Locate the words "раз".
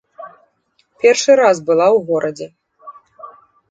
1.43-1.57